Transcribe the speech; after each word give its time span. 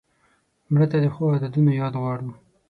مړه 0.71 0.85
ته 0.91 0.97
د 1.01 1.05
ښو 1.13 1.23
عادتونو 1.33 1.71
یاد 1.81 1.93
غواړو 2.01 2.29